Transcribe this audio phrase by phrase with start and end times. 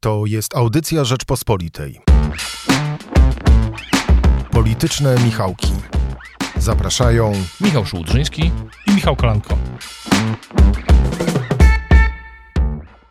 [0.00, 2.00] To jest audycja Rzeczpospolitej.
[4.50, 5.72] Polityczne Michałki.
[6.56, 8.50] Zapraszają Michał Szułdrzyński
[8.86, 9.58] i Michał Kolanko.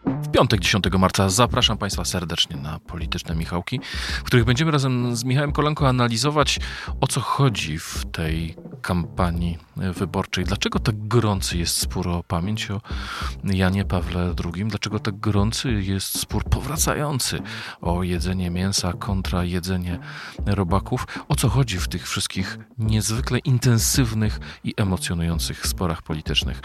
[0.06, 3.80] W piątek 10 marca zapraszam Państwa serdecznie na Polityczne Michałki,
[4.20, 6.60] w których będziemy razem z Michałem Kolanko analizować
[7.02, 8.56] o co chodzi w tej
[8.88, 10.46] kampanii wyborczej.
[10.46, 12.82] Dlaczego tak gorący jest spór o pamięć o
[13.44, 14.66] Janie Pawle II?
[14.66, 17.40] Dlaczego tak gorący jest spór powracający
[17.82, 20.00] o jedzenie mięsa kontra jedzenie
[20.46, 21.08] robaków?
[21.28, 26.62] O co chodzi w tych wszystkich niezwykle intensywnych i emocjonujących sporach politycznych?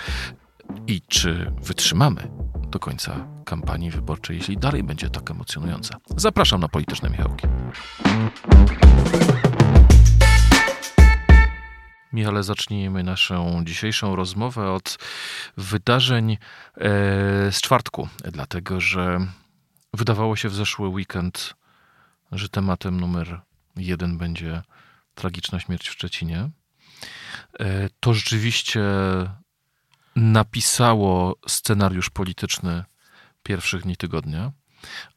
[0.86, 2.28] I czy wytrzymamy
[2.68, 5.96] do końca kampanii wyborczej, jeśli dalej będzie tak emocjonująca?
[6.16, 7.46] Zapraszam na polityczne Michałki.
[12.12, 14.98] Michale, zacznijmy naszą dzisiejszą rozmowę od
[15.56, 16.38] wydarzeń e,
[17.52, 19.26] z czwartku, dlatego że
[19.94, 21.54] wydawało się w zeszły weekend,
[22.32, 23.40] że tematem numer
[23.76, 24.62] jeden będzie
[25.14, 26.50] tragiczna śmierć w Szczecinie.
[27.60, 28.82] E, to rzeczywiście
[30.16, 32.84] napisało scenariusz polityczny
[33.42, 34.52] pierwszych dni tygodnia,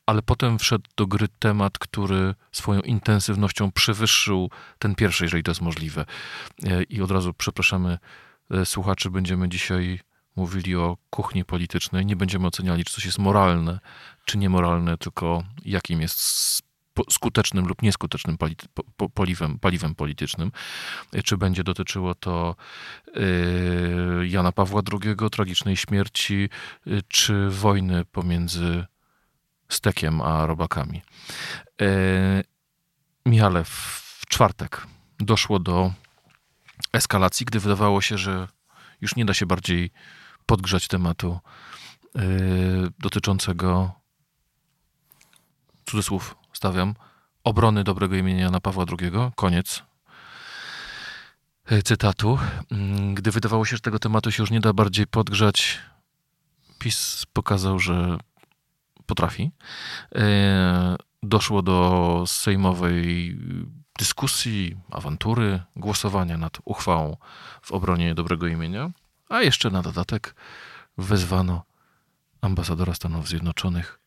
[0.06, 4.50] ale potem wszedł do gry temat, który swoją intensywnością przewyższył
[4.80, 6.06] ten pierwszy, jeżeli to jest możliwe.
[6.64, 7.98] E, I od razu przepraszamy
[8.52, 10.00] e, słuchaczy, będziemy dzisiaj
[10.36, 12.06] mówili o kuchni politycznej.
[12.06, 13.80] Nie będziemy oceniali, czy coś jest moralne,
[14.26, 16.20] czy niemoralne, tylko jakim jest
[17.10, 18.38] skutecznym lub nieskutecznym
[19.14, 20.52] paliwem, paliwem politycznym.
[21.24, 22.56] Czy będzie dotyczyło to
[24.24, 26.50] Jana Pawła II, tragicznej śmierci,
[27.08, 28.86] czy wojny pomiędzy
[29.70, 31.02] Stekiem a robakami.
[31.82, 32.44] Y,
[33.26, 34.88] Michale, w czwartek
[35.20, 35.94] doszło do
[36.94, 38.48] eskalacji, gdy wydawało się, że
[39.02, 39.92] już nie da się bardziej
[40.46, 41.40] podgrzać tematu
[43.00, 43.92] dotyczącego
[45.86, 46.96] cudzysłów stawiam,
[47.44, 49.12] obrony dobrego imienia Jana Pawła II.
[49.36, 49.84] Koniec
[51.66, 52.40] e, cytatu.
[52.72, 55.80] Mm, gdy wydawało się, że tego tematu się już nie da bardziej podgrzać,
[56.80, 58.18] PiS pokazał, że
[59.06, 59.52] potrafi.
[60.16, 63.38] E, doszło do sejmowej
[64.00, 67.18] dyskusji, awantury, głosowania nad uchwałą
[67.62, 68.92] w obronie dobrego imienia,
[69.30, 70.36] a jeszcze na dodatek
[70.98, 71.64] wezwano
[72.42, 74.00] ambasadora Stanów Zjednoczonych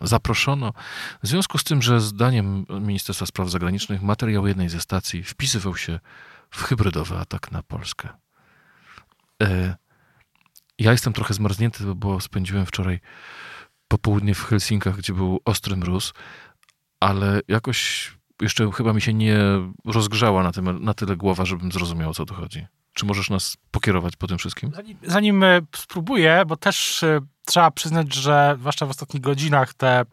[0.00, 0.72] zaproszono.
[1.22, 6.00] W związku z tym, że zdaniem Ministerstwa Spraw Zagranicznych materiał jednej ze stacji wpisywał się
[6.50, 8.08] w hybrydowy atak na Polskę.
[9.42, 9.76] E,
[10.78, 13.00] ja jestem trochę zmarznięty, bo spędziłem wczoraj
[13.88, 16.12] popołudnie w Helsinkach, gdzie był ostry mróz,
[17.00, 18.10] ale jakoś
[18.42, 19.38] jeszcze chyba mi się nie
[19.84, 22.66] rozgrzała na, tym, na tyle głowa, żebym zrozumiał, o co tu chodzi.
[22.94, 24.72] Czy możesz nas pokierować po tym wszystkim?
[24.74, 30.04] Zanim, zanim e, spróbuję, bo też e, trzeba przyznać, że zwłaszcza w ostatnich godzinach te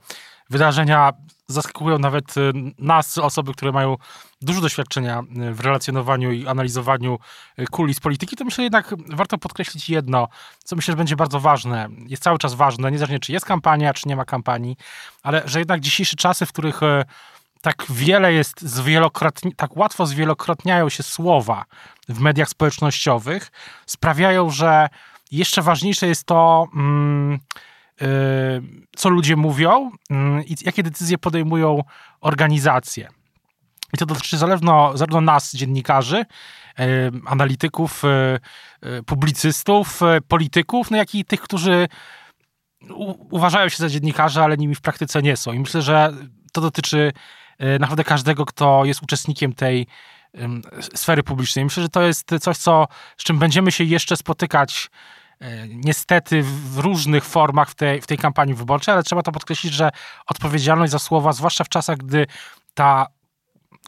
[0.49, 1.13] wydarzenia
[1.47, 3.95] zaskakują nawet y, nas, osoby, które mają
[4.41, 7.19] dużo doświadczenia y, w relacjonowaniu i analizowaniu
[7.59, 10.27] y, kulis polityki, to myślę jednak warto podkreślić jedno,
[10.63, 11.89] co myślę, że będzie bardzo ważne.
[12.07, 14.77] Jest cały czas ważne, niezależnie czy jest kampania, czy nie ma kampanii,
[15.23, 16.81] ale że jednak dzisiejsze czasy, w których
[17.61, 18.65] tak wiele jest
[19.55, 21.65] tak łatwo zwielokrotniają się słowa
[22.09, 23.51] w mediach społecznościowych,
[23.85, 24.89] sprawiają, że
[25.31, 27.39] jeszcze ważniejsze jest to, mm,
[28.95, 31.83] co ludzie mówią mm, i jakie decyzje podejmują
[32.21, 33.07] organizacje.
[33.93, 36.25] I to dotyczy zarówno, zarówno nas, dziennikarzy,
[37.25, 41.87] analityków, y, publicystów, polityków, no jak i tych, którzy
[43.29, 45.53] uważają się za dziennikarzy, ale nimi w praktyce nie są.
[45.53, 46.13] I myślę, że
[46.53, 47.11] to dotyczy
[47.79, 49.87] naprawdę każdego, kto jest uczestnikiem tej
[50.95, 51.65] sfery publicznej.
[51.65, 55.24] Myślę, że to jest coś, co, z czym będziemy się jeszcze spotykać e,
[55.67, 59.89] niestety w różnych formach w tej, w tej kampanii wyborczej, ale trzeba to podkreślić, że
[60.27, 62.25] odpowiedzialność za słowa, zwłaszcza w czasach, gdy
[62.73, 63.07] ta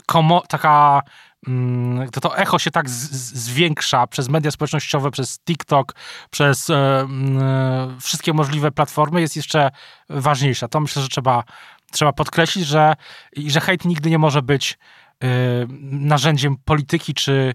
[0.05, 1.01] komo, taka
[1.47, 5.95] mm, to, to echo się tak z, zwiększa przez media społecznościowe, przez TikTok,
[6.29, 9.71] przez e, mm, e, wszystkie możliwe platformy, jest jeszcze
[10.09, 10.67] ważniejsza.
[10.67, 11.43] To myślę, że trzeba,
[11.91, 12.95] trzeba podkreślić, że,
[13.33, 14.77] i że hejt nigdy nie może być
[15.23, 17.53] Y, narzędziem polityki czy,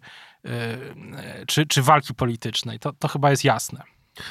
[1.46, 2.78] czy, czy walki politycznej.
[2.78, 3.82] To, to chyba jest jasne.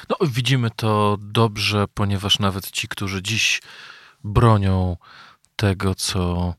[0.08, 3.62] No, widzimy to dobrze, ponieważ nawet ci, którzy dziś
[4.24, 4.96] bronią
[5.56, 6.54] tego, co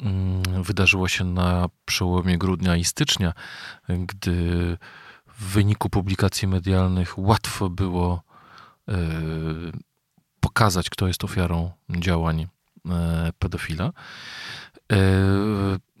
[0.00, 3.32] mm, wydarzyło się na przełomie grudnia i stycznia,
[3.88, 4.78] gdy
[5.26, 8.22] w wyniku publikacji medialnych łatwo było
[8.88, 8.92] y,
[10.40, 12.46] pokazać, kto jest ofiarą działań
[13.38, 13.92] pedofila.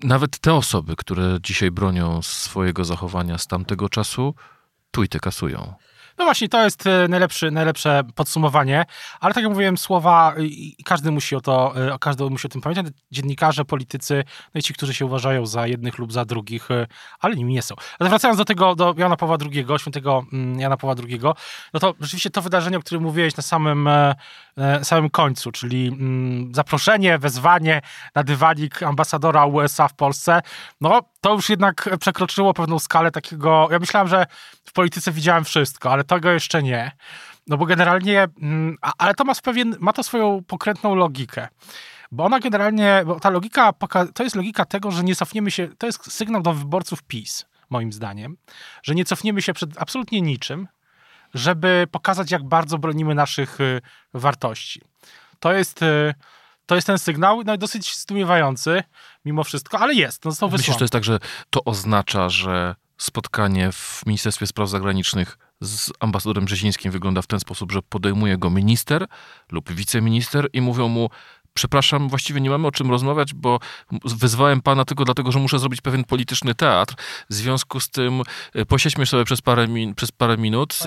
[0.04, 4.34] Nawet te osoby, które dzisiaj bronią swojego zachowania z tamtego czasu,
[4.90, 5.74] tweety kasują.
[6.18, 8.84] No właśnie, to jest e, najlepszy, najlepsze podsumowanie,
[9.20, 12.60] ale tak jak mówiłem, słowa i każdy musi o to, e, każdy musi o tym
[12.60, 14.24] pamiętać, dziennikarze, politycy,
[14.54, 16.86] no i ci, którzy się uważają za jednych lub za drugich, e,
[17.20, 17.74] ale nimi nie są.
[17.98, 21.20] Ale wracając do tego, do Jana Pawła II, świętego mm, Jana Pawła II,
[21.74, 23.88] no to rzeczywiście to wydarzenie, o którym mówiłeś na samym,
[24.82, 27.80] samym końcu, czyli mm, zaproszenie, wezwanie
[28.14, 30.42] na dywanik ambasadora USA w Polsce,
[30.80, 34.26] no to już jednak przekroczyło pewną skalę takiego, ja myślałem, że
[34.76, 36.92] polityce widziałem wszystko, ale tego jeszcze nie.
[37.46, 41.48] No bo generalnie, mm, ale to ma, pewien, ma to swoją pokrętną logikę.
[42.12, 43.72] Bo ona generalnie, bo ta logika,
[44.14, 47.92] to jest logika tego, że nie cofniemy się, to jest sygnał do wyborców PiS, moim
[47.92, 48.36] zdaniem,
[48.82, 50.68] że nie cofniemy się przed absolutnie niczym,
[51.34, 53.80] żeby pokazać, jak bardzo bronimy naszych y,
[54.14, 54.80] wartości.
[55.40, 56.14] To jest, y,
[56.66, 58.82] to jest ten sygnał, no i dosyć zdumiewający
[59.24, 60.24] mimo wszystko, ale jest.
[60.24, 61.18] No, Myślę, że to jest tak, że
[61.50, 67.72] to oznacza, że spotkanie w Ministerstwie Spraw Zagranicznych z ambasadorem Brzezińskim wygląda w ten sposób,
[67.72, 69.06] że podejmuje go minister
[69.52, 71.10] lub wiceminister i mówią mu,
[71.56, 73.60] przepraszam, właściwie nie mamy o czym rozmawiać, bo
[74.04, 76.94] wyzwałem pana tylko dlatego, że muszę zrobić pewien polityczny teatr.
[77.30, 78.22] W związku z tym
[78.54, 80.78] e, posiedźmy sobie przez parę, min, przez parę minut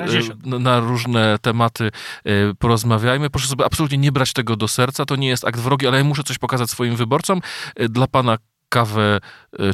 [0.45, 1.91] e, na różne tematy
[2.25, 3.29] e, porozmawiajmy.
[3.29, 6.03] Proszę sobie absolutnie nie brać tego do serca, to nie jest akt wrogi, ale ja
[6.03, 7.41] muszę coś pokazać swoim wyborcom.
[7.89, 8.37] Dla pana
[8.69, 9.19] kawę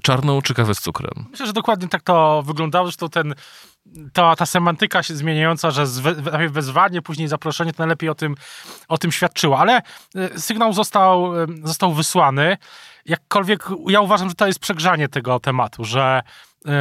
[0.03, 1.25] czarną czy kawę z cukrem?
[1.31, 2.86] Myślę, że dokładnie tak to wyglądało.
[2.86, 3.36] Zresztą ten
[4.13, 5.86] ta, ta semantyka się zmieniająca, że
[6.50, 8.36] wezwanie, później zaproszenie, to najlepiej o tym,
[8.88, 9.59] o tym świadczyło.
[9.59, 9.81] Ale
[10.15, 12.57] e, sygnał został, e, został wysłany.
[13.06, 16.21] Jakkolwiek ja uważam, że to jest przegrzanie tego tematu, że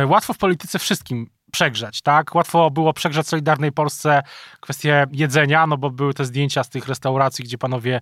[0.07, 2.35] łatwo w polityce wszystkim przegrzać, tak?
[2.35, 4.23] Łatwo było przegrzać Solidarnej Polsce
[4.61, 8.01] kwestię jedzenia, no bo były te zdjęcia z tych restauracji, gdzie panowie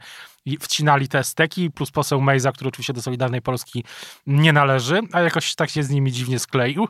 [0.60, 3.84] wcinali te steki, plus poseł Mejza, który oczywiście do Solidarnej Polski
[4.26, 6.88] nie należy, a jakoś tak się z nimi dziwnie skleił.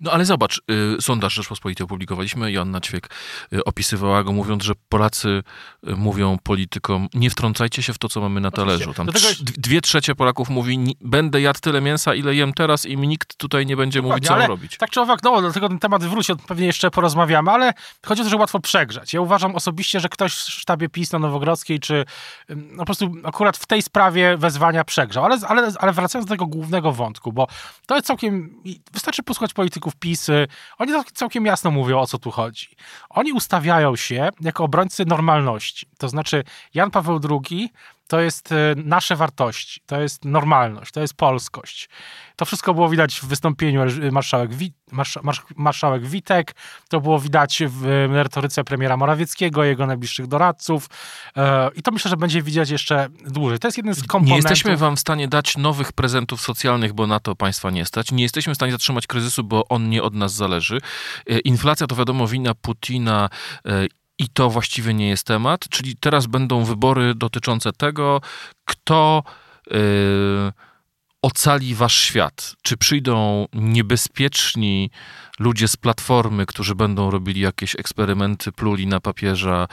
[0.00, 0.62] No ale zobacz,
[0.98, 3.10] y, sondaż Rzeczpospolitej opublikowaliśmy, Joanna Ćwiek
[3.52, 5.42] y, opisywała go, mówiąc, że Polacy
[5.88, 8.94] y, mówią politykom, nie wtrącajcie się w to, co mamy na talerzu.
[8.94, 9.18] Tam tego...
[9.40, 13.66] Dwie trzecie Polaków mówi, będę jadł tyle mięsa, ile jem teraz i mi nikt tutaj
[13.66, 14.76] nie będzie mówić, co mam robić.
[14.76, 17.72] Tak czy owak, no, dlatego ten temat wróci, pewnie jeszcze porozmawiamy, ale
[18.06, 19.12] chodzi o to, że łatwo przegrzać.
[19.12, 22.04] Ja uważam osobiście, że ktoś w sztabie PiS na Nowogrodzkiej, czy
[22.48, 25.24] no, po prostu akurat w tej sprawie wezwania przegrzał.
[25.24, 27.46] Ale, ale, ale wracając do tego głównego wątku, bo
[27.86, 30.30] to jest całkiem, wystarczy posłuchać polityków PiS,
[30.78, 32.68] oni całkiem jasno mówią, o co tu chodzi.
[33.10, 35.86] Oni ustawiają się jako obrońcy normalności.
[35.98, 36.44] To znaczy
[36.74, 37.20] Jan Paweł
[37.50, 37.70] II
[38.08, 41.88] to jest e, nasze wartości, to jest normalność, to jest polskość.
[42.36, 43.80] To wszystko było widać w wystąpieniu
[44.12, 44.50] marszałek,
[45.56, 46.54] marszałek Witek,
[46.88, 50.88] to było widać w retoryce premiera Morawieckiego, jego najbliższych doradców
[51.36, 53.58] e, i to myślę, że będzie widać jeszcze dłużej.
[53.58, 54.30] To jest jeden z komponentów.
[54.30, 58.12] Nie jesteśmy wam w stanie dać nowych prezentów socjalnych, bo na to państwa nie stać.
[58.12, 60.80] Nie jesteśmy w stanie zatrzymać kryzysu, bo on nie od nas zależy.
[61.26, 63.28] E, inflacja to wiadomo wina Putina
[64.18, 68.20] i to właściwie nie jest temat, czyli teraz będą wybory dotyczące tego,
[68.64, 69.22] kto
[69.70, 70.52] yy,
[71.22, 72.54] ocali wasz świat.
[72.62, 74.90] Czy przyjdą niebezpieczni
[75.38, 79.68] ludzie z platformy, którzy będą robili jakieś eksperymenty, pluli na papieża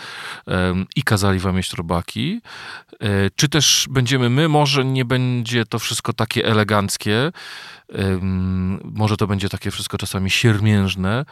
[0.95, 2.41] i kazali wam jeść robaki,
[3.01, 7.31] yy, czy też będziemy my, może nie będzie to wszystko takie eleganckie,
[8.83, 11.25] może to będzie takie wszystko czasami siermiężne,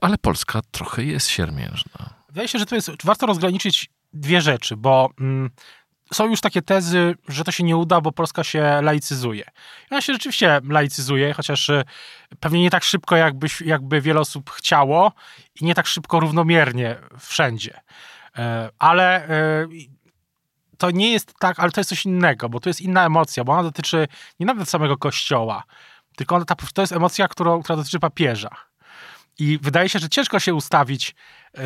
[0.00, 2.13] ale Polska trochę jest siermiężna.
[2.34, 5.50] Wydaje się, że to jest, warto rozgraniczyć dwie rzeczy, bo mm,
[6.12, 9.44] są już takie tezy, że to się nie uda, bo Polska się laicyzuje.
[9.90, 11.84] Ona się rzeczywiście laicyzuje, chociaż y,
[12.40, 15.12] pewnie nie tak szybko, jakby, jakby wiele osób chciało
[15.60, 17.80] i nie tak szybko równomiernie wszędzie.
[18.38, 19.66] E, ale e,
[20.78, 23.52] to nie jest tak, ale to jest coś innego, bo to jest inna emocja, bo
[23.52, 24.08] ona dotyczy
[24.40, 25.62] nie nawet samego kościoła,
[26.16, 26.44] tylko ona,
[26.74, 28.73] to jest emocja, która, która dotyczy papieża.
[29.38, 31.14] I wydaje się, że ciężko się ustawić
[31.54, 31.62] yy,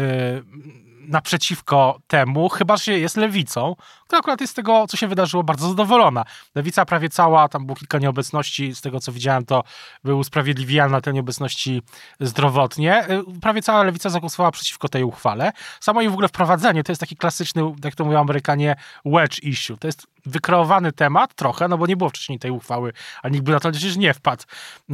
[1.09, 3.77] naprzeciwko temu, chyba że jest lewicą,
[4.09, 6.25] która akurat jest z tego, co się wydarzyło, bardzo zadowolona.
[6.55, 9.65] Lewica prawie cała, tam było kilka nieobecności, z tego co widziałem, to
[10.05, 11.83] był usprawiedliwiany na te nieobecności
[12.21, 13.11] zdrowotnie.
[13.11, 15.53] Y, prawie cała lewica zagłosowała przeciwko tej uchwale.
[15.81, 19.77] Samo jej w ogóle wprowadzenie to jest taki klasyczny, jak to mówią Amerykanie, wedge issue.
[19.77, 23.53] To jest wykreowany temat trochę, no bo nie było wcześniej tej uchwały, a nikt by
[23.53, 24.45] na to przecież nie wpadł.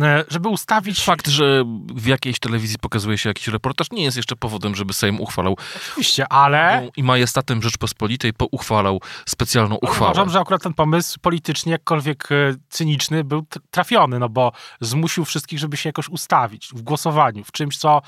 [0.03, 1.05] E, żeby ustawić...
[1.05, 5.21] Fakt, że w jakiejś telewizji pokazuje się jakiś reportaż, nie jest jeszcze powodem, żeby Sejm
[5.21, 5.57] uchwalał.
[5.77, 6.89] Oczywiście, ale...
[6.97, 10.11] I majestatem Rzeczpospolitej uchwalał specjalną uchwałę.
[10.11, 15.59] Uważam, że akurat ten pomysł politycznie, jakkolwiek e, cyniczny, był trafiony, no bo zmusił wszystkich,
[15.59, 18.03] żeby się jakoś ustawić w głosowaniu, w czymś, co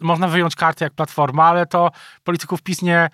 [0.00, 1.90] można wyjąć karty jak Platforma, ale to
[2.24, 3.10] polityków PiS nie,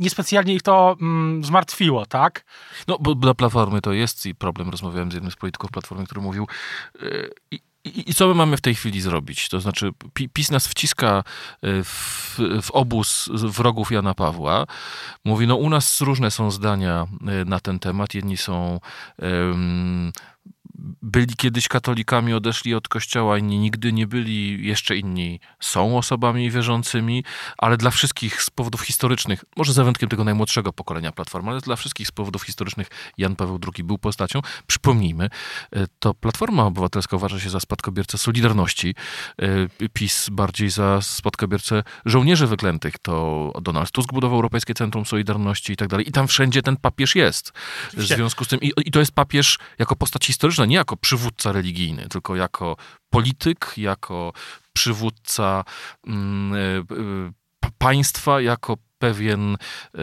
[0.00, 2.44] niespecjalnie ich to mm, zmartwiło, tak?
[2.88, 4.70] No, bo dla Platformy to jest i problem.
[4.70, 6.46] Rozmawiałem z jednym z polityków Platformy, który mówił
[7.00, 7.30] yy,
[7.94, 9.48] I, co my mamy w tej chwili zrobić?
[9.48, 9.90] To znaczy,
[10.32, 11.24] PiS nas wciska
[11.62, 14.66] w, w obóz wrogów Jana Pawła.
[15.24, 17.06] Mówi, no u nas różne są zdania
[17.46, 18.14] na ten temat.
[18.14, 18.80] Jedni są
[19.18, 20.12] um,
[21.02, 27.24] byli kiedyś katolikami, odeszli od kościoła, inni nigdy nie byli, jeszcze inni są osobami wierzącymi,
[27.58, 31.76] ale dla wszystkich z powodów historycznych, może za wyjątkiem tego najmłodszego pokolenia Platformy, ale dla
[31.76, 34.40] wszystkich z powodów historycznych Jan Paweł II był postacią.
[34.66, 35.28] Przypomnijmy,
[35.72, 38.94] e, to Platforma Obywatelska uważa się za spadkobiercę Solidarności,
[39.82, 42.98] e, PiS bardziej za spadkobiercę żołnierzy wyklętych.
[43.02, 46.08] To Donald Tusk budował Europejskie Centrum Solidarności i tak dalej.
[46.08, 47.52] I tam wszędzie ten papież jest.
[47.94, 51.52] W związku z tym, i, i to jest papież jako postać historyczna, nie jako przywódca
[51.52, 52.76] religijny, tylko jako
[53.10, 54.32] polityk, jako
[54.72, 55.64] przywódca
[56.06, 56.84] mm, y,
[57.66, 59.98] y, państwa, jako pewien y,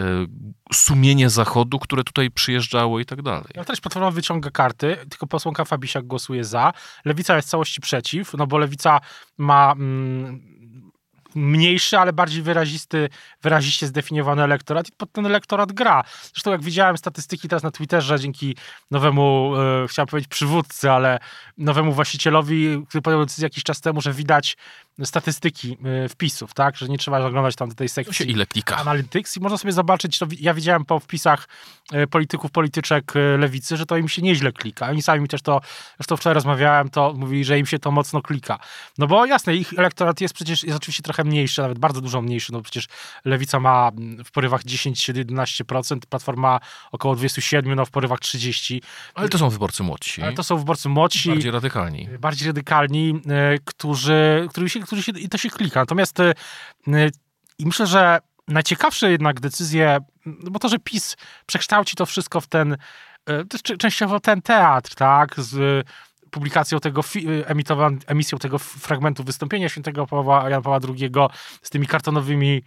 [0.74, 3.48] sumienie Zachodu, które tutaj przyjeżdżało i tak dalej.
[3.56, 6.74] Ja też Platforma wyciąga karty, tylko posłanka Fabisiak głosuje za.
[7.06, 9.00] Lewica jest w całości przeciw, no bo Lewica
[9.38, 9.72] ma...
[9.72, 10.57] Mm,
[11.38, 13.10] mniejszy, ale bardziej wyrazisty,
[13.42, 16.04] wyraziście zdefiniowany elektorat i pod ten elektorat gra.
[16.34, 18.58] Zresztą jak widziałem statystyki teraz na Twitterze dzięki
[18.92, 21.20] nowemu, e, chciałem powiedzieć przywódcy, ale
[21.58, 24.58] nowemu właścicielowi, który podjął decyzję jakiś czas temu, że widać
[25.04, 28.78] statystyki e, wpisów, tak, że nie trzeba oglądać tam do tej sekcji się ile klika.
[28.78, 31.48] Analytics i można sobie zobaczyć, to ja widziałem po wpisach
[31.92, 34.90] e, polityków, polityczek e, lewicy, że to im się nieźle klika.
[34.90, 35.62] Oni sami mi też to,
[35.98, 38.60] zresztą wczoraj rozmawiałem, to mówili, że im się to mocno klika.
[38.98, 42.54] No bo jasne, ich elektorat jest przecież, jest oczywiście trochę mniejszy, nawet bardzo dużo mniejszy,
[42.54, 42.88] no przecież
[43.26, 43.92] lewica ma
[44.26, 46.60] w porywach 10-11%, platforma
[46.92, 48.82] około 27, no w porywach 30.
[49.16, 50.22] Ale to są wyborcy młodsi.
[50.22, 51.30] Ale to są wyborcy młodsi.
[51.30, 52.10] Bardziej radykalni.
[52.20, 53.22] Bardziej radykalni,
[53.66, 55.80] którzy, którzy się który się, i to się klika.
[55.80, 56.34] Natomiast y,
[56.88, 57.12] y,
[57.60, 62.48] i myślę, że najciekawsze jednak decyzje, no bo to, że PiS przekształci to wszystko w
[62.48, 62.78] ten, y,
[63.54, 65.88] jest częściowo ten teatr, tak, z
[66.32, 67.02] publikacją tego,
[68.08, 71.12] emisją tego fragmentu wystąpienia świętego Pawła, Jan Pawła II
[71.62, 72.64] z tymi kartonowymi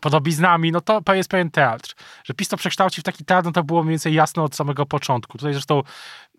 [0.00, 1.94] podobiznami, no to jest pewien teatr.
[2.24, 4.86] Że PiS to przekształci w taki teatr, no to było mniej więcej jasne od samego
[4.86, 5.38] początku.
[5.38, 5.82] Tutaj zresztą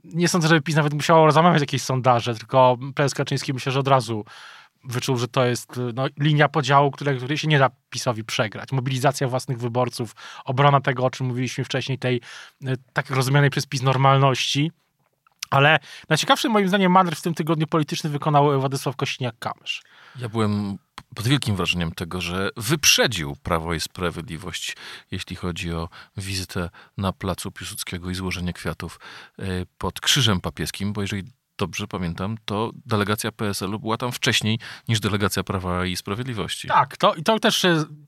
[0.04, 3.88] nie sądzę, że PiS nawet musiało zamawiać jakieś sondaże, tylko prezes Kaczyński myślę, że od
[3.88, 4.26] razu
[4.84, 8.72] wyczuł, że to jest no, linia podziału, której, której się nie da PiSowi przegrać.
[8.72, 12.22] Mobilizacja własnych wyborców, obrona tego, o czym mówiliśmy wcześniej, tej
[12.66, 14.72] e, tak rozumianej przez PiS normalności.
[15.50, 19.82] Ale najciekawszy moim zdaniem manewr w tym tygodniu polityczny wykonał Władysław Kośniak-Kamysz.
[20.16, 20.78] Ja byłem
[21.16, 24.76] pod wielkim wrażeniem tego, że wyprzedził Prawo i Sprawiedliwość,
[25.12, 29.00] jeśli chodzi o wizytę na placu Piłsudskiego i złożenie kwiatów
[29.40, 29.44] e,
[29.78, 31.24] pod Krzyżem Papieskim, bo jeżeli
[31.62, 36.68] dobrze pamiętam, to delegacja PSL-u była tam wcześniej niż delegacja Prawa i Sprawiedliwości.
[36.68, 37.66] Tak, to, i to też,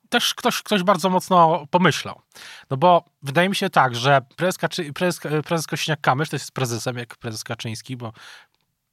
[0.09, 2.21] też ktoś, ktoś bardzo mocno pomyślał.
[2.69, 6.97] No bo wydaje mi się tak, że prezes, Kaczy, prezes, prezes Kośniak-Kamysz to jest prezesem
[6.97, 8.13] jak prezes Kaczyński, bo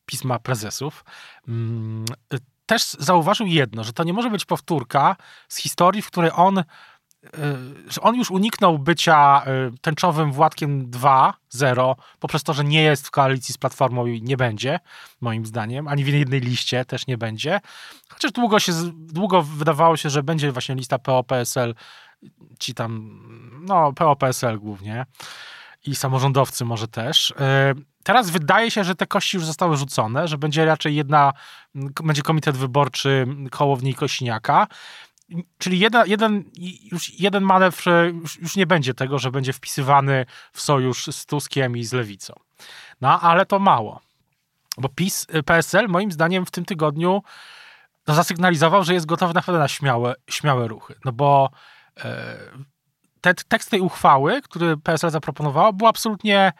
[0.06, 1.04] pisma prezesów,
[1.48, 2.04] mm,
[2.66, 5.16] też zauważył jedno, że to nie może być powtórka
[5.48, 6.64] z historii, w której on
[7.88, 9.42] że on już uniknął bycia
[9.74, 14.36] y, tęczowym Władkiem 2-0 poprzez to, że nie jest w koalicji z Platformą i nie
[14.36, 14.80] będzie,
[15.20, 17.60] moim zdaniem, ani w jednej liście też nie będzie.
[18.08, 21.74] Chociaż długo, się, długo wydawało się, że będzie właśnie lista PO-PSL,
[22.58, 23.20] ci tam,
[23.66, 25.06] no PO-PSL głównie
[25.86, 27.30] i samorządowcy może też.
[27.30, 27.34] Y,
[28.02, 31.32] teraz wydaje się, że te kości już zostały rzucone, że będzie raczej jedna,
[32.04, 34.66] będzie komitet wyborczy Kołowni i Kośniaka
[35.58, 36.44] Czyli jeden, jeden,
[36.92, 37.82] już jeden manewr
[38.22, 42.34] już, już, nie będzie tego, że będzie wpisywany w sojusz z Tuskiem i z Lewicą.
[43.00, 44.00] No, ale to mało.
[44.78, 47.22] Bo PiS, PSL moim zdaniem w tym tygodniu
[48.06, 50.94] no, zasygnalizował, że jest gotowy naprawdę na śmiałe, śmiałe ruchy.
[51.04, 51.50] No bo
[53.20, 56.52] te, tekst tej uchwały, który PSL zaproponowało, był absolutnie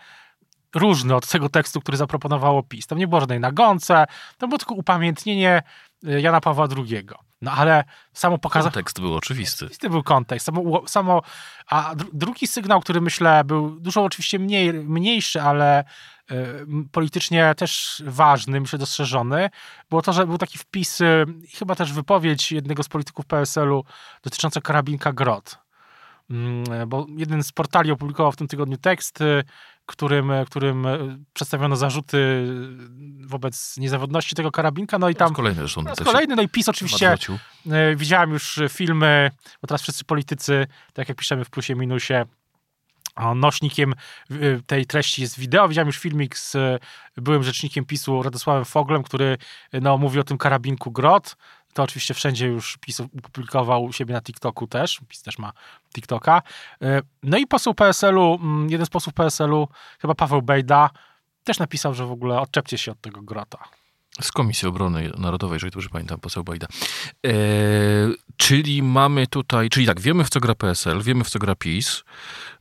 [0.74, 2.86] różny od tego tekstu, który zaproponowało PiS.
[2.86, 4.04] Tam nie było żadnej nagonce,
[4.38, 5.62] to było tylko upamiętnienie
[6.06, 7.06] e, Jana Pawła II.
[7.42, 8.72] No ale samo pokazał...
[8.72, 9.64] Kontekst był oczywisty.
[9.64, 10.46] Oczywisty był kontekst.
[10.46, 11.22] Samo, samo,
[11.66, 15.84] a drugi sygnał, który myślę był dużo oczywiście mniej, mniejszy, ale
[16.30, 16.34] y,
[16.92, 19.50] politycznie też ważny, myślę dostrzeżony,
[19.90, 21.24] było to, że był taki wpis, y,
[21.58, 23.84] chyba też wypowiedź jednego z polityków PSL-u
[24.22, 25.58] dotycząca karabinka Grot.
[26.82, 29.44] Y, bo jeden z portali opublikował w tym tygodniu tekst, y,
[29.90, 30.86] którym, którym
[31.32, 32.46] przedstawiono zarzuty
[33.26, 35.34] wobec niezawodności tego karabinka, no i tam...
[35.34, 35.84] kolejny zresztą.
[35.84, 37.16] Po kolejny, no i PiS oczywiście,
[37.70, 39.30] e, widziałem już filmy,
[39.62, 42.24] bo teraz wszyscy politycy, tak jak piszemy w plusie, minusie,
[43.34, 43.94] nośnikiem
[44.30, 44.34] e,
[44.66, 45.68] tej treści jest wideo.
[45.68, 46.78] Widziałem już filmik z e,
[47.16, 49.38] byłym rzecznikiem PiSu Radosławem Foglem, który
[49.72, 51.36] no, mówi o tym karabinku Grot.
[51.72, 55.00] To oczywiście wszędzie już PiS opublikował u siebie na TikToku też.
[55.08, 55.52] PiS też ma
[55.94, 56.42] TikToka.
[57.22, 59.68] No i poseł PSL-u, mm, jeden z posłów PSL-u,
[60.00, 60.90] chyba Paweł Bejda,
[61.44, 63.58] też napisał, że w ogóle odczepcie się od tego grota.
[64.20, 66.66] Z Komisji Obrony Narodowej, jeżeli dobrze pamiętam, poseł Bajda.
[67.26, 67.30] E,
[68.40, 72.04] czyli mamy tutaj, czyli tak, wiemy w co gra PSL, wiemy w co gra PiS,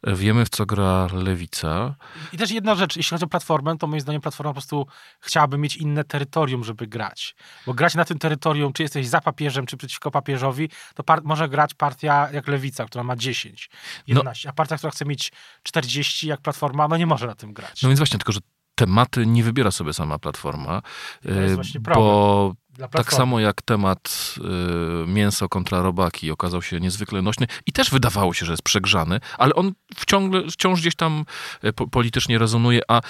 [0.03, 1.95] wiemy w co gra Lewica.
[2.33, 4.88] I też jedna rzecz, jeśli chodzi o Platformę, to moim zdaniem Platforma po prostu
[5.19, 7.36] chciałaby mieć inne terytorium, żeby grać.
[7.65, 11.74] Bo grać na tym terytorium, czy jesteś za papieżem, czy przeciwko papieżowi, to może grać
[11.74, 13.69] partia jak Lewica, która ma 10,
[14.07, 14.51] 11, no.
[14.51, 15.31] a partia, która chce mieć
[15.63, 17.81] 40, jak Platforma, no nie może na tym grać.
[17.81, 18.39] No więc właśnie, tylko że
[18.75, 20.81] tematy nie wybiera sobie sama platforma,
[21.24, 22.05] to jest właśnie problem.
[22.05, 22.53] bo
[22.88, 28.33] tak samo jak temat y, mięso kontra robaki okazał się niezwykle nośny i też wydawało
[28.33, 31.25] się, że jest przegrzany, ale on wciąż, wciąż gdzieś tam
[31.63, 33.01] y, po, politycznie rezonuje, a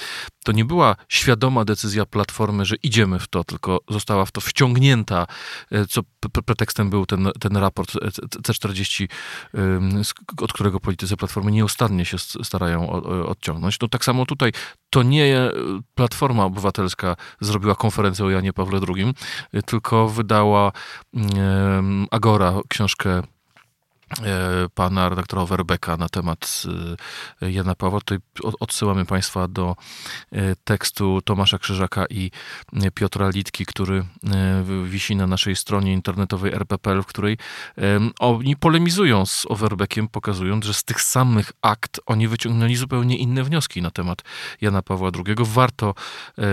[0.44, 5.28] to nie była świadoma decyzja Platformy, że idziemy w to, tylko została w to wciągnięta,
[5.74, 6.02] y, co
[6.46, 8.00] pretekstem był ten, ten raport y,
[8.42, 9.08] C40,
[9.56, 12.90] y, od którego politycy Platformy nieustannie się starają
[13.28, 13.80] odciągnąć.
[13.80, 14.52] No tak samo tutaj
[14.90, 15.52] to nie
[15.96, 19.14] Platforma Obywatelska zrobiła konferencję o Janie Pawle II,
[19.66, 20.72] tylko wydała
[22.12, 23.39] Agora książkę E,
[24.74, 26.64] pana redaktora Werbeka na temat
[27.42, 28.00] e, Jana Pawła.
[28.00, 28.18] Tutaj
[28.60, 29.76] odsyłamy Państwa do
[30.32, 32.32] e, tekstu Tomasza Krzyżaka i
[32.94, 34.06] Piotra Litki, który
[34.86, 37.38] wisi na naszej stronie internetowej RPPL, w której
[38.20, 43.82] oni polemizują z Overbeckiem, pokazując, że z tych samych akt oni wyciągnęli zupełnie inne wnioski
[43.82, 44.22] na temat
[44.62, 45.36] Jana Pawła II.
[45.40, 45.96] Warto,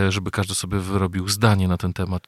[0.09, 2.23] żeby każdy sobie wyrobił zdanie na ten temat,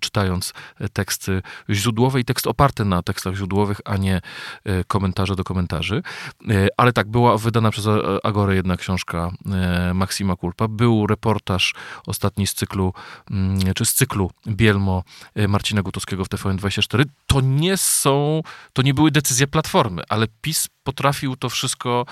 [0.00, 0.52] czytając
[0.92, 4.20] teksty źródłowe i tekst oparty na tekstach źródłowych, a nie
[4.67, 6.02] E, komentarze do komentarzy.
[6.48, 7.86] E, ale tak, była wydana przez
[8.22, 10.68] Agorę jedna książka e, Maksima Kulpa.
[10.68, 11.74] Był reportaż
[12.06, 12.92] ostatni z cyklu,
[13.30, 15.02] mm, czy z cyklu Bielmo
[15.48, 17.04] Marcina Gutowskiego w TVN24.
[17.26, 22.06] To nie są, to nie były decyzje Platformy, ale PiS potrafił to wszystko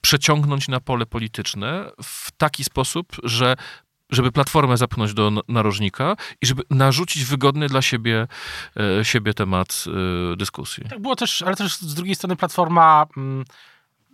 [0.00, 3.56] przeciągnąć na pole polityczne w taki sposób, że
[4.10, 8.26] żeby platformę zapchnąć do narożnika i żeby narzucić wygodny dla siebie,
[9.00, 9.84] e, siebie temat
[10.32, 10.84] e, dyskusji.
[10.90, 13.44] Tak było też, ale też z drugiej strony platforma mm,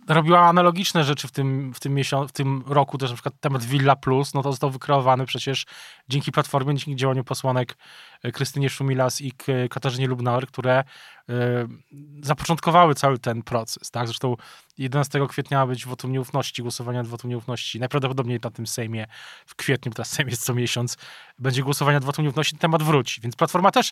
[0.07, 3.63] robiła analogiczne rzeczy w tym, w tym, miesiącu, w tym roku, też na przykład temat
[3.63, 5.65] Villa Plus, no to został wykreowany przecież
[6.09, 7.77] dzięki platformie, dzięki działaniu posłanek
[8.23, 9.31] e, Krystynie Szumilas i
[9.69, 10.83] Katarzynie Lubnauer, które
[11.29, 11.33] y,
[12.21, 13.91] zapoczątkowały cały ten proces.
[13.91, 14.07] Tak?
[14.07, 14.35] Zresztą
[14.77, 17.79] 11 kwietnia ma być wotum nieufności, głosowanie nad wotum nieufności.
[17.79, 19.05] Najprawdopodobniej na tym Sejmie
[19.45, 20.97] w kwietniu, teraz Sejm jest co miesiąc,
[21.39, 23.21] będzie głosowanie nad wotum nieufności, temat wróci.
[23.21, 23.91] Więc Platforma też,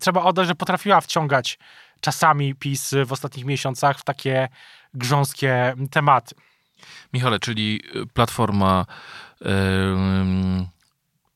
[0.00, 1.58] trzeba oddać, że potrafiła wciągać
[2.00, 4.48] czasami PiS w ostatnich miesiącach w takie
[4.94, 6.34] grząskie tematy.
[7.12, 7.82] Michale, czyli
[8.14, 8.86] Platforma
[9.40, 9.48] yy,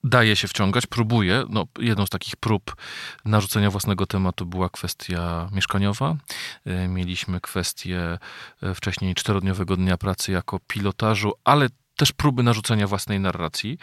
[0.05, 1.45] daje się wciągać, próbuje.
[1.49, 2.77] No, jedną z takich prób
[3.25, 6.17] narzucenia własnego tematu była kwestia mieszkaniowa.
[6.65, 8.19] Yy, mieliśmy kwestię
[8.63, 13.79] yy, wcześniej czterodniowego dnia pracy jako pilotażu, ale też próby narzucenia własnej narracji.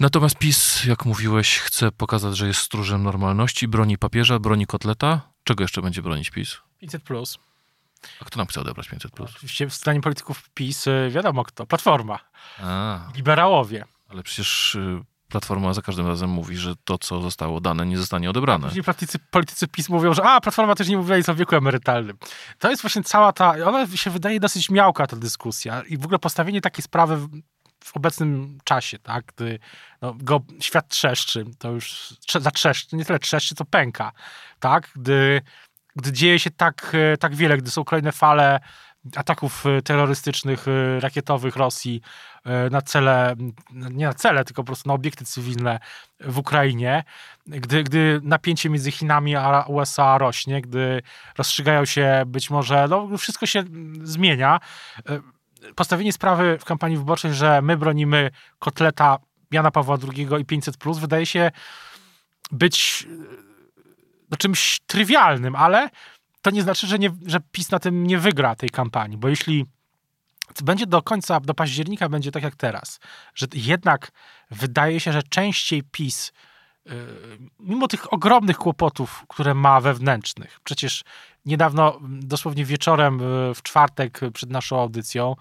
[0.00, 5.20] Natomiast PiS, jak mówiłeś, chce pokazać, że jest stróżem normalności, broni papieża, broni kotleta.
[5.44, 6.56] Czego jeszcze będzie bronić PiS?
[6.80, 7.38] 500 plus.
[8.20, 9.30] A kto nam chce odebrać 500 plus?
[9.36, 11.66] Oczywiście w stanie polityków PiS y, wiadomo kto.
[11.66, 12.18] Platforma.
[12.62, 13.00] A.
[13.16, 13.84] Liberałowie.
[14.08, 18.30] Ale przecież y, Platforma za każdym razem mówi, że to, co zostało dane, nie zostanie
[18.30, 18.66] odebrane.
[18.66, 22.18] Później politycy, politycy PiS mówią, że a, Platforma też nie mówiła nic o wieku emerytalnym.
[22.58, 26.18] To jest właśnie cała ta, ona się wydaje dosyć miałka ta dyskusja i w ogóle
[26.18, 27.28] postawienie takiej sprawy w,
[27.84, 29.58] w obecnym czasie, tak, gdy
[30.02, 34.12] no, go świat trzeszczy, to już zatrzeszczy, nie tyle trzeszczy, co pęka,
[34.60, 35.42] tak, gdy
[35.96, 38.60] gdy dzieje się tak, e, tak wiele, gdy są kolejne fale
[39.16, 42.00] ataków e, terrorystycznych, e, rakietowych Rosji
[42.70, 43.34] na cele,
[43.70, 45.80] nie na cele, tylko po prostu na obiekty cywilne
[46.20, 47.04] w Ukrainie,
[47.46, 51.02] gdy, gdy napięcie między Chinami a USA rośnie, gdy
[51.38, 53.64] rozstrzygają się być może, no wszystko się
[54.02, 54.60] zmienia.
[55.74, 59.18] Postawienie sprawy w kampanii wyborczej, że my bronimy kotleta
[59.50, 61.50] Jana Pawła II i 500+, wydaje się
[62.52, 63.06] być
[64.32, 65.90] no, czymś trywialnym, ale
[66.42, 69.66] to nie znaczy, że, nie, że PiS na tym nie wygra tej kampanii, bo jeśli
[70.62, 73.00] będzie do końca, do października będzie tak jak teraz,
[73.34, 74.12] że jednak
[74.50, 76.32] wydaje się, że częściej PiS
[76.86, 76.92] yy,
[77.60, 81.04] mimo tych ogromnych kłopotów, które ma wewnętrznych, przecież
[81.46, 83.18] niedawno, dosłownie wieczorem
[83.54, 85.36] w czwartek przed naszą audycją,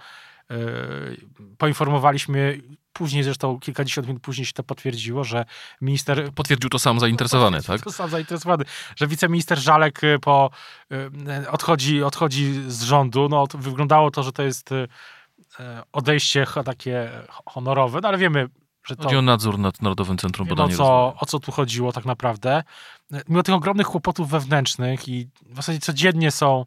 [1.57, 2.61] poinformowaliśmy
[2.93, 5.45] Później zresztą kilkadziesiąt minut później się to potwierdziło, że
[5.81, 6.33] minister...
[6.33, 7.81] Potwierdził to sam zainteresowany, tak?
[7.81, 10.49] To sam zainteresowany, że wiceminister Żalek y, po,
[10.91, 13.29] y, odchodzi, odchodzi z rządu.
[13.29, 14.69] No, to wyglądało to, że to jest
[15.91, 17.09] odejście takie
[17.45, 18.49] honorowe, no ale wiemy,
[18.83, 19.03] że to...
[19.03, 22.63] Chodzi o nadzór nad Narodowym Centrum Badania o co, o co tu chodziło tak naprawdę.
[23.29, 26.65] Mimo tych ogromnych kłopotów wewnętrznych i w zasadzie codziennie są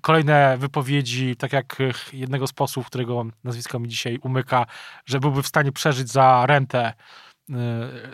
[0.00, 1.76] kolejne wypowiedzi, tak jak
[2.12, 4.66] jednego z posłów, którego nazwisko mi dzisiaj umyka,
[5.06, 6.92] że byłby w stanie przeżyć za rentę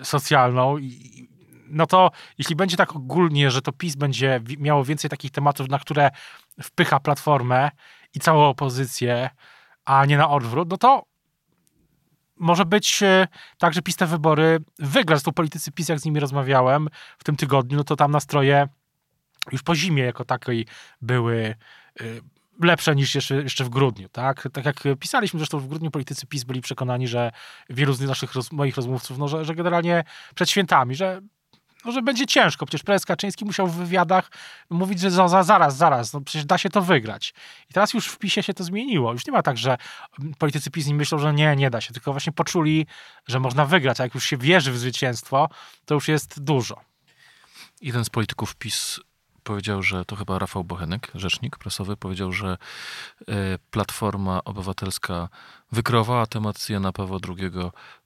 [0.02, 1.28] socjalną i
[1.68, 5.78] no to jeśli będzie tak ogólnie, że to PiS będzie miało więcej takich tematów, na
[5.78, 6.10] które
[6.62, 7.70] wpycha platformę
[8.14, 9.30] i całą opozycję,
[9.84, 11.04] a nie na odwrót, no to
[12.36, 15.16] może być e, tak, że PiS te wybory wygra.
[15.16, 18.68] Zresztą politycy PiS, jak z nimi rozmawiałem w tym tygodniu, no to tam nastroje
[19.52, 20.66] już po zimie jako takiej
[21.02, 21.54] były
[22.00, 22.04] e,
[22.60, 24.48] lepsze niż jeszcze, jeszcze w grudniu, tak?
[24.52, 27.32] Tak jak pisaliśmy zresztą w grudniu, politycy PiS byli przekonani, że
[27.70, 30.04] wielu z naszych roz, moich rozmówców, no, że, że generalnie
[30.34, 31.20] przed świętami, że
[31.84, 32.66] no, że będzie ciężko.
[32.66, 34.30] Przecież prezes Kaczyński musiał w wywiadach
[34.70, 37.34] mówić, że za, za, zaraz, zaraz, no przecież da się to wygrać.
[37.70, 39.12] I teraz już w PiSie się to zmieniło.
[39.12, 39.76] Już nie ma tak, że
[40.38, 42.86] politycy PiS nie myślą, że nie, nie da się, tylko właśnie poczuli,
[43.26, 45.48] że można wygrać, a jak już się wierzy w zwycięstwo,
[45.84, 46.80] to już jest dużo.
[47.80, 49.00] Jeden z polityków PiS
[49.44, 52.58] powiedział, że to chyba Rafał Bochenek, rzecznik prasowy, powiedział, że
[53.28, 55.28] e, Platforma Obywatelska
[55.72, 57.50] wykrowała temat Jana Pawła II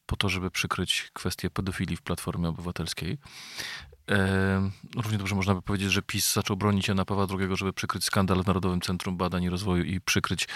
[0.07, 3.19] po to, żeby przykryć kwestię pedofilii w Platformie Obywatelskiej.
[4.11, 8.05] E, równie dobrze można by powiedzieć, że PiS zaczął bronić Jana Pawła II, żeby przykryć
[8.05, 10.49] skandal w Narodowym Centrum Badań i Rozwoju i przykryć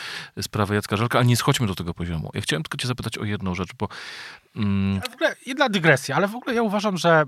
[0.43, 2.31] sprawę Jacka Żalka, ale nie schodźmy do tego poziomu.
[2.35, 3.89] Ja chciałem tylko cię zapytać o jedną rzecz, bo...
[4.57, 5.01] Mm...
[5.01, 7.25] W ogóle jedna dygresja, ale w ogóle ja uważam, że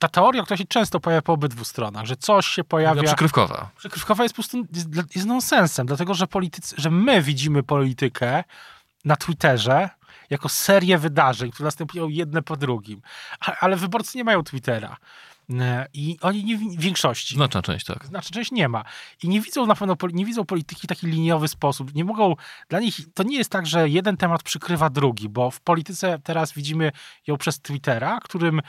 [0.00, 3.02] ta teoria, która się często pojawia po obydwu stronach, że coś się pojawia...
[3.02, 3.70] Przykrywkowa.
[3.76, 8.44] Przykrywkowa jest po prostu jest, jest nonsensem, dlatego że, politycy, że my widzimy politykę
[9.04, 9.88] na Twitterze
[10.30, 13.02] jako serię wydarzeń, które następują jedne po drugim.
[13.60, 14.96] Ale wyborcy nie mają Twittera.
[15.50, 17.34] E, I oni nie w większości.
[17.34, 18.06] Znaczna część, tak.
[18.06, 18.84] Znaczna część nie ma.
[19.22, 21.94] I nie widzą na pewno, nie widzą polityki w taki liniowy sposób.
[21.94, 22.36] Nie mogą,
[22.68, 26.52] dla nich to nie jest tak, że jeden temat przykrywa drugi, bo w polityce teraz
[26.52, 26.92] widzimy
[27.26, 28.60] ją przez Twittera, którym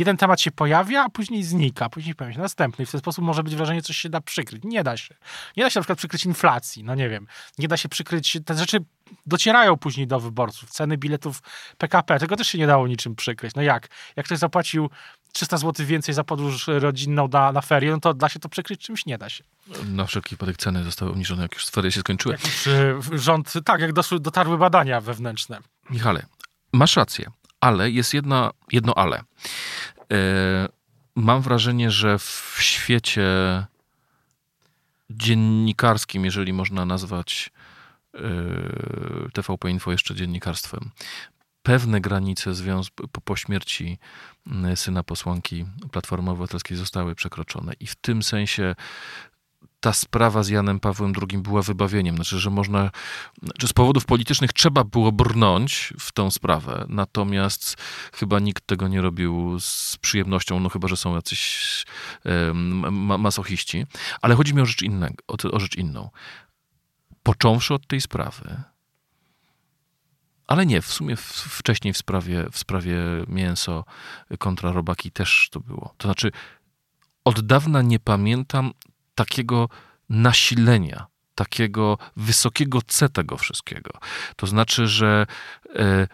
[0.00, 2.82] jeden temat się pojawia, a później znika, później pojawia się następny.
[2.82, 4.62] I w ten sposób może być wrażenie, że coś się da przykryć.
[4.64, 5.14] Nie da się.
[5.56, 7.26] Nie da się na przykład przykryć inflacji, no nie wiem.
[7.58, 8.78] Nie da się przykryć, te rzeczy
[9.26, 10.70] docierają później do wyborców.
[10.70, 11.42] Ceny biletów
[11.78, 13.54] PKP, tego też się nie dało niczym przykryć.
[13.54, 13.88] No jak?
[14.16, 14.90] Jak ktoś zapłacił
[15.32, 18.80] 300 zł więcej za podróż rodzinną na, na ferie, no to da się to przykryć
[18.80, 19.06] czymś?
[19.06, 19.44] Nie da się.
[19.84, 22.34] Na wszelki wypadek ceny zostały obniżone, jak już ferie się skończyły.
[22.34, 22.42] Jak
[23.12, 25.58] już rząd, tak, jak doszły, dotarły badania wewnętrzne.
[25.90, 26.26] Michale,
[26.72, 29.22] masz rację, ale jest jedna, jedno ale.
[30.12, 30.68] E,
[31.14, 33.22] mam wrażenie, że w świecie
[35.10, 37.52] dziennikarskim, jeżeli można nazwać
[38.14, 38.20] e,
[39.32, 40.90] TVP Info jeszcze dziennikarstwem,
[41.62, 42.54] pewne granice
[43.12, 43.98] po, po śmierci
[44.74, 47.72] syna posłanki Platformy Obywatelskiej zostały przekroczone.
[47.80, 48.74] I w tym sensie
[49.80, 52.14] ta sprawa z Janem Pawłem II była wybawieniem.
[52.14, 52.90] Znaczy, że można,
[53.58, 57.76] że z powodów politycznych trzeba było brnąć w tą sprawę, natomiast
[58.14, 61.84] chyba nikt tego nie robił z przyjemnością, no chyba, że są jacyś
[62.90, 63.86] ma masochiści.
[64.22, 66.10] Ale chodzi mi o rzecz, innego, o, o rzecz inną.
[67.22, 68.62] Począwszy od tej sprawy,
[70.46, 73.84] ale nie, w sumie wcześniej w sprawie, w sprawie mięso
[74.38, 75.94] kontra robaki też to było.
[75.96, 76.32] To znaczy,
[77.24, 78.72] od dawna nie pamiętam
[79.20, 79.68] takiego
[80.08, 83.90] nasilenia, takiego wysokiego C tego wszystkiego.
[84.36, 85.26] To znaczy, że
[85.76, 86.06] e,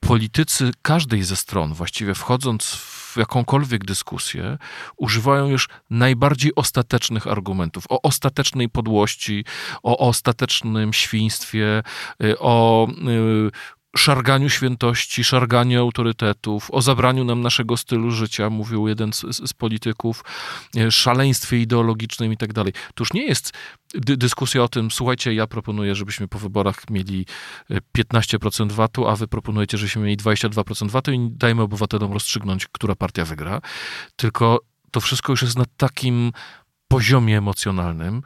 [0.00, 4.58] politycy każdej ze stron, właściwie wchodząc w jakąkolwiek dyskusję,
[4.96, 9.44] używają już najbardziej ostatecznych argumentów o ostatecznej podłości,
[9.82, 11.82] o ostatecznym świństwie,
[12.24, 12.92] e, o e,
[13.96, 20.24] szarganiu świętości, szarganiu autorytetów, o zabraniu nam naszego stylu życia, mówił jeden z, z polityków,
[20.76, 22.72] e, szaleństwie ideologicznym i tak dalej.
[22.72, 23.52] To już nie jest
[23.94, 27.26] dy dyskusja o tym, słuchajcie, ja proponuję, żebyśmy po wyborach mieli
[27.98, 32.94] 15% e, VAT-u, a wy proponujecie, żebyśmy mieli 22% VAT-u i dajmy obywatelom rozstrzygnąć, która
[32.94, 33.60] partia wygra.
[34.16, 36.32] Tylko to wszystko już jest na takim
[36.88, 38.22] poziomie emocjonalnym.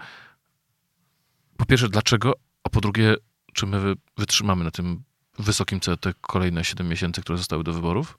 [1.56, 2.32] Po pierwsze, dlaczego?
[2.64, 3.14] A po drugie,
[3.54, 5.02] czy my wytrzymamy na tym
[5.38, 8.18] wysokim celu te kolejne 7 miesięcy, które zostały do wyborów?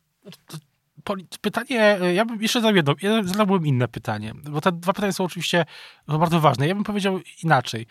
[1.42, 5.24] Pytanie, ja bym jeszcze zadał jedno, ja zadałbym inne pytanie, bo te dwa pytania są
[5.24, 5.66] oczywiście
[6.08, 6.68] bardzo ważne.
[6.68, 7.88] Ja bym powiedział inaczej.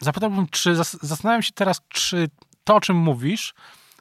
[0.00, 2.28] Zapytałbym, czy zastanawiam się teraz, czy
[2.64, 3.54] to, o czym mówisz,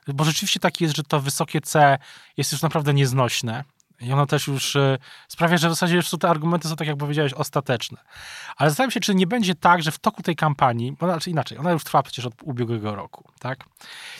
[0.08, 1.98] bo rzeczywiście tak jest, że to wysokie C
[2.38, 3.64] jest już naprawdę nieznośne
[4.02, 6.98] i ono też już e, sprawia, że w zasadzie już te argumenty są, tak jak
[6.98, 7.98] powiedziałeś, ostateczne.
[8.58, 11.58] Ale zastanawiam się, czy nie będzie tak, że w toku tej kampanii, bo znaczy inaczej,
[11.58, 13.60] ona już trwa przecież od ubiegłego roku, tak?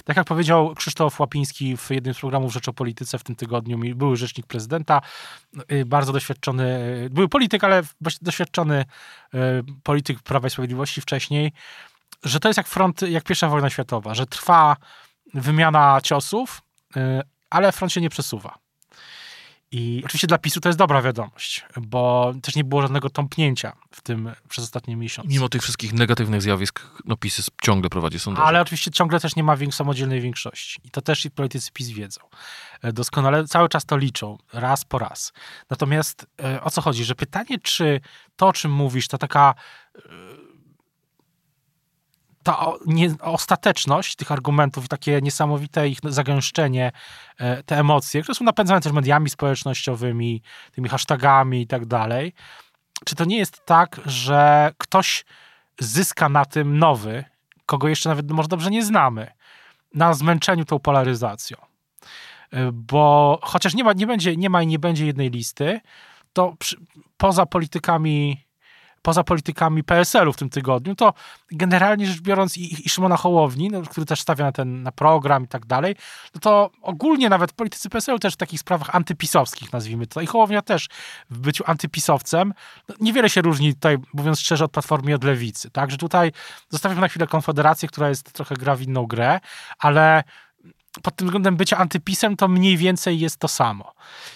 [0.06, 3.96] Tak jak powiedział Krzysztof Łapiński w jednym z programów Rzecz o Polityce w tym tygodniu,
[3.96, 5.02] były rzecznik prezydenta,
[5.72, 6.64] y, bardzo doświadczony,
[7.06, 7.82] y, był polityk, ale
[8.22, 8.86] doświadczony
[9.34, 9.38] y,
[9.84, 11.52] polityk Prawa i Sprawiedliwości wcześniej,
[12.24, 14.76] że to jest jak front, jak pierwsza wojna światowa, że trwa
[15.34, 16.62] wymiana ciosów,
[17.50, 18.67] ale front się nie przesuwa.
[19.72, 24.02] I oczywiście dla PiSu to jest dobra wiadomość, bo też nie było żadnego tąpnięcia w
[24.02, 25.30] tym przez ostatnie miesiące.
[25.32, 28.48] Mimo tych wszystkich negatywnych zjawisk, no PiS ciągle prowadzi sondaże.
[28.48, 30.80] Ale oczywiście ciągle też nie ma wiek- samodzielnej większości.
[30.84, 32.22] I to też i politycy PiS wiedzą.
[32.82, 35.34] E, Doskonale cały czas to liczą, raz po raz.
[35.70, 37.06] Natomiast e, o co chodzi?
[37.06, 38.02] Że pytanie, czy
[38.36, 39.56] to, o czym mówisz, to taka
[39.96, 40.00] e,
[42.48, 46.92] ta nie, ostateczność tych argumentów i takie niesamowite ich zagęszczenie,
[47.38, 52.34] e, te emocje, które są napędzane też mediami społecznościowymi, tymi hashtagami i tak dalej.
[53.06, 55.26] Czy to nie jest tak, że ktoś
[55.80, 57.24] zyska na tym nowy,
[57.66, 59.32] kogo jeszcze nawet może dobrze nie znamy,
[59.94, 61.58] na zmęczeniu tą polaryzacją?
[62.52, 65.82] E, Bo chociaż nie ma, nie będzie, nie ma i nie będzie jednej listy,
[66.34, 66.78] to przy,
[67.18, 68.47] poza politykami
[69.08, 71.14] poza politykami PSL-u w tym tygodniu, to
[71.52, 75.44] generalnie rzecz biorąc i, i Szymona Hołowni, no, który też stawia na ten na program
[75.44, 75.96] i tak dalej,
[76.36, 80.62] no to ogólnie nawet politycy PSL-u też w takich sprawach antypisowskich, nazwijmy to, i Hołownia
[80.62, 80.88] też
[81.30, 82.54] w byciu antypisowcem,
[82.90, 86.32] no, niewiele się różni tutaj, mówiąc szczerze, od Platformy i od Lewicy, tak, że tutaj
[86.70, 89.40] zostawiam na chwilę Konfederację, która jest trochę gra w inną grę,
[89.80, 90.24] ale
[91.04, 93.94] pod tym względem bycia antypisem to mniej więcej jest to samo.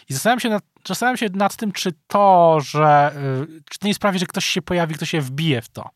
[0.09, 3.13] I zastanawiam się nad, zastanawiam się nad tym, czy to, że
[3.47, 5.89] y, czy to nie sprawi, że ktoś się pojawi, kto się wbije w to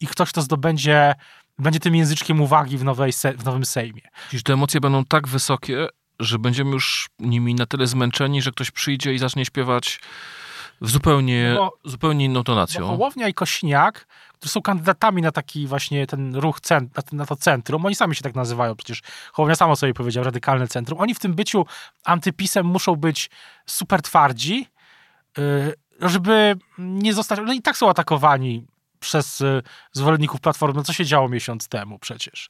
[0.00, 1.14] i ktoś to zdobędzie,
[1.58, 4.02] będzie tym języczkiem uwagi w, nowej se, w nowym Sejmie.
[4.30, 5.86] Dziś te emocje będą tak wysokie,
[6.20, 10.00] że będziemy już nimi na tyle zmęczeni, że ktoś przyjdzie i zacznie śpiewać
[10.80, 12.86] w zupełnie, No bo- zupełnie inną Bo tonacją.
[12.86, 17.36] Hołownia i Kośniak, którzy są kandydatami na taki właśnie ten ruch, cent, na, na to
[17.36, 21.18] centrum, oni sami się tak nazywają, przecież Hołownia samo sobie powiedział, radykalne centrum, oni w
[21.18, 21.66] tym byciu
[22.04, 23.30] antypisem muszą być
[23.66, 24.66] super twardzi,
[25.38, 25.74] yy,
[26.10, 28.66] żeby nie zostać, no i tak są atakowani
[29.00, 29.62] przez y,
[29.92, 32.48] zwolenników Platformy, no co się działo miesiąc temu przecież,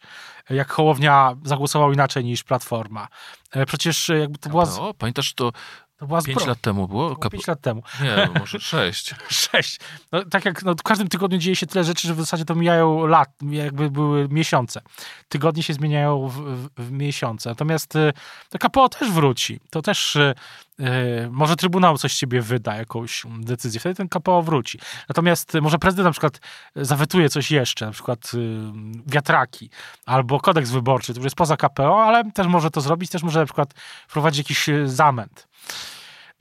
[0.51, 3.09] jak Hołownia zagłosował inaczej niż Platforma.
[3.53, 5.53] E, Przecież y, jakby to była, z- O, pamiętasz, to
[5.99, 7.17] to była pięć zbro- lat temu było?
[7.17, 7.33] Kap...
[7.33, 7.83] pięć lat temu.
[8.03, 9.15] Nie, no może sześć.
[9.29, 9.81] Sześć.
[10.13, 12.55] No, tak jak no, w każdym tygodniu dzieje się tyle rzeczy, że w zasadzie to
[12.55, 14.81] mijają lat, jakby były miesiące.
[15.29, 17.49] Tygodnie się zmieniają w, w, w miesiące.
[17.51, 18.13] Natomiast y,
[18.49, 19.61] to KPO też wróci.
[19.71, 20.35] To też y,
[20.81, 20.85] y,
[21.31, 23.81] może Trybunał coś z siebie wyda, jakąś decyzję.
[23.81, 24.79] Wtedy ten KPO wróci.
[25.09, 26.41] Natomiast y, może prezydent na przykład
[26.77, 28.59] zawetuje coś jeszcze, na przykład y,
[29.07, 29.71] wiatraki
[30.07, 33.41] albo kodeks wyborczy, to już jest poza KPO, ale też może to zrobić, też może
[33.41, 33.75] na przykład
[34.09, 35.47] wprowadzić jakiś zamęt.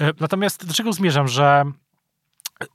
[0.02, 1.66] Y, Natomiast do czego zmierzam, że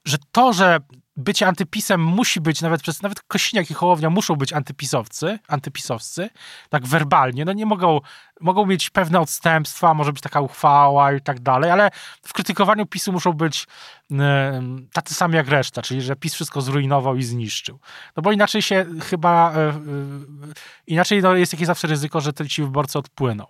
[0.04, 0.80] że to, że
[1.16, 6.30] bycie antypisem musi być, nawet przez nawet Kośniak i Hołownia muszą być antypisowcy, antypisowcy,
[6.68, 8.00] tak werbalnie, no nie mogą,
[8.40, 11.90] mogą mieć pewne odstępstwa, może być taka uchwała i tak dalej, ale
[12.22, 13.66] w krytykowaniu PiSu muszą być
[14.10, 17.78] em, tacy sami jak reszta, czyli że PiS wszystko zrujnował i zniszczył.
[18.16, 19.72] No bo inaczej się chyba, e, e,
[20.86, 23.46] inaczej no, jest jakieś zawsze ryzyko, że ci wyborcy odpłyną.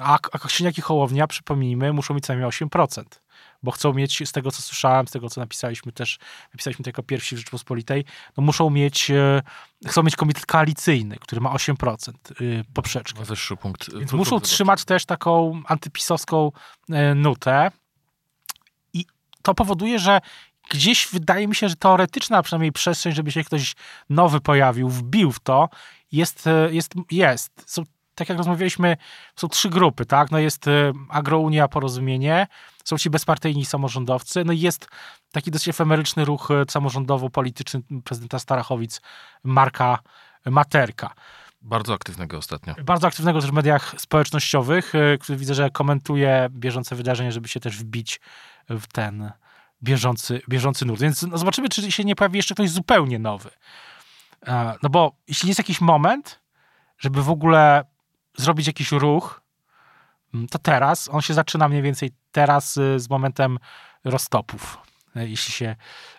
[0.00, 3.04] A, a Kośniak i Hołownia, przypomnijmy, muszą mieć co najmniej 8%
[3.64, 6.18] bo chcą mieć, z tego co słyszałem, z tego co napisaliśmy też,
[6.52, 8.04] napisaliśmy to jako pierwsi w Rzeczpospolitej,
[8.36, 9.42] no muszą mieć, e,
[9.86, 13.18] chcą mieć komitet koalicyjny, który ma 8% y, poprzeczkę.
[13.18, 13.84] Ma wyższy punkt.
[13.84, 16.52] Więc punkt muszą trzymać też taką antypisowską
[16.90, 17.70] e, nutę
[18.92, 19.06] i
[19.42, 20.20] to powoduje, że
[20.70, 23.74] gdzieś wydaje mi się, że teoretyczna przynajmniej przestrzeń, żeby się ktoś
[24.10, 25.68] nowy pojawił, wbił w to,
[26.12, 27.52] jest, e, jest, jest.
[27.66, 27.82] Są,
[28.14, 28.96] tak jak rozmawialiśmy,
[29.36, 30.30] są trzy grupy, tak?
[30.30, 32.46] No jest e, Agrounia Porozumienie,
[32.84, 34.88] są ci bezpartyjni samorządowcy, no i jest
[35.32, 39.00] taki dosyć efemeryczny ruch e, samorządowo-polityczny prezydenta Starachowic,
[39.44, 39.98] Marka
[40.46, 41.14] Materka
[41.62, 42.74] Bardzo aktywnego ostatnio.
[42.84, 47.60] bardzo aktywnego też w mediach społecznościowych, y, który widzę, że komentuje bieżące wydarzenia, żeby się
[47.60, 48.20] też wbić
[48.68, 49.32] w ten
[49.82, 51.00] bieżący, bieżący nurt.
[51.00, 53.50] Więc no, zobaczymy, czy się nie pojawi jeszcze ktoś zupełnie nowy.
[54.46, 56.40] E, No bo jeśli jest jakiś moment,
[56.98, 57.84] żeby w ogóle
[58.36, 59.40] zrobić jakiś ruch,
[60.34, 63.58] mm, to teraz, on się zaczyna mniej więcej teraz y, z momentem
[64.04, 64.78] roztopów.
[65.16, 65.76] E, Jeśli się,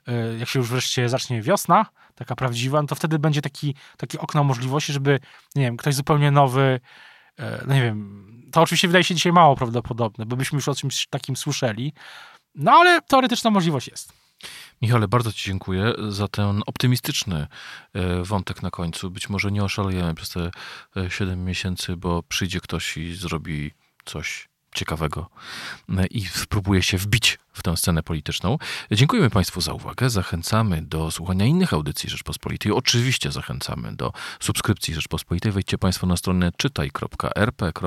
[0.08, 4.20] y, jak się już wreszcie zacznie wiosna, taka prawdziwa, no to wtedy będzie taki, takie
[4.20, 5.20] okno możliwości, żeby,
[5.56, 6.80] nie wiem, ktoś zupełnie nowy,
[7.40, 10.76] e, no nie wiem, to oczywiście wydaje się dzisiaj mało prawdopodobne, bo byśmy już o
[10.76, 11.94] czymś takim słyszeli,
[12.56, 14.25] no ale teoretyczna możliwość jest.
[14.82, 17.48] Michale, bardzo Ci dziękuję za ten optymistyczny
[17.94, 19.12] e, wątek na końcu.
[19.12, 20.52] Być może nie oszalejemy przez te
[21.10, 23.72] 7 miesięcy, bo przyjdzie ktoś i zrobi
[24.06, 25.30] coś ciekawego
[25.98, 28.58] e, i spróbuje się wbić w tę scenę polityczną.
[28.92, 30.10] Dziękujemy Państwu za uwagę.
[30.10, 32.72] Zachęcamy do słuchania innych audycji Rzeczpospolitej.
[32.72, 35.52] Oczywiście zachęcamy do subskrypcji Rzeczpospolitej.
[35.52, 37.84] Wejdźcie Państwo na stronę czytaj.rp.pl,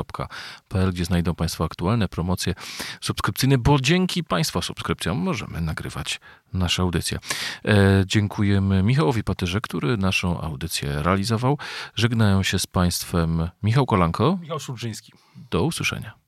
[0.93, 2.55] gdzie znajdą Państwo aktualne promocje
[3.01, 6.21] subskrypcyjne, bo dzięki Państwa subskrypcjom możemy nagrywać
[6.53, 7.19] nasze audycje.
[7.65, 11.59] E, dziękujemy Michałowi Patyrze, który naszą audycję realizował.
[11.95, 14.39] Żegnają się z Państwem Michał Kolanko.
[14.43, 15.13] Michał Szulżyński.
[15.51, 16.28] Do usłyszenia.